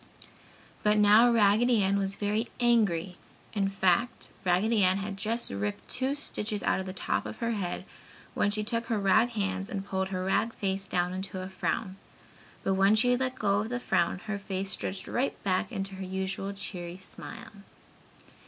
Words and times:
But 0.81 0.97
now 0.97 1.31
Raggedy 1.31 1.83
Ann 1.83 1.99
was 1.99 2.15
very 2.15 2.47
angry 2.59 3.17
in 3.53 3.67
fact, 3.69 4.29
Raggedy 4.43 4.83
Ann 4.83 4.97
had 4.97 5.15
just 5.15 5.51
ripped 5.51 5.87
two 5.87 6.15
stitches 6.15 6.63
out 6.63 6.79
of 6.79 6.87
the 6.87 6.91
top 6.91 7.27
of 7.27 7.37
her 7.37 7.51
head 7.51 7.85
when 8.33 8.49
she 8.49 8.63
took 8.63 8.87
her 8.87 8.97
rag 8.97 9.29
hands 9.33 9.69
and 9.69 9.85
pulled 9.85 10.07
her 10.09 10.25
rag 10.25 10.55
face 10.55 10.87
down 10.87 11.13
into 11.13 11.39
a 11.39 11.49
frown 11.49 11.97
(but 12.63 12.73
when 12.73 12.95
she 12.95 13.15
let 13.15 13.37
go 13.37 13.59
of 13.59 13.69
the 13.69 13.79
frown 13.79 14.17
her 14.25 14.39
face 14.39 14.71
stretched 14.71 15.07
right 15.07 15.37
back 15.43 15.71
into 15.71 15.93
her 15.93 16.03
usual 16.03 16.51
cheery 16.51 16.97
smile). 16.97 17.51